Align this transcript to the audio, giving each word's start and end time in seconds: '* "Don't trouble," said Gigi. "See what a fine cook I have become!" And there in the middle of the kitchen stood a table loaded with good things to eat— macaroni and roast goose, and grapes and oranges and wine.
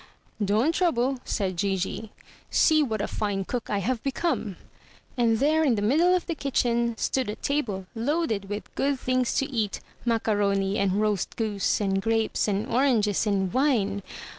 '* 0.25 0.43
"Don't 0.43 0.73
trouble," 0.73 1.19
said 1.25 1.55
Gigi. 1.57 2.11
"See 2.49 2.81
what 2.81 3.01
a 3.03 3.07
fine 3.07 3.45
cook 3.45 3.69
I 3.69 3.77
have 3.77 4.01
become!" 4.01 4.55
And 5.15 5.37
there 5.37 5.63
in 5.63 5.75
the 5.75 5.83
middle 5.83 6.15
of 6.15 6.25
the 6.25 6.33
kitchen 6.33 6.97
stood 6.97 7.29
a 7.29 7.35
table 7.35 7.85
loaded 7.93 8.49
with 8.49 8.73
good 8.73 8.99
things 8.99 9.35
to 9.35 9.45
eat— 9.51 9.79
macaroni 10.03 10.79
and 10.79 10.99
roast 10.99 11.35
goose, 11.35 11.79
and 11.79 12.01
grapes 12.01 12.47
and 12.47 12.65
oranges 12.65 13.27
and 13.27 13.53
wine. 13.53 14.01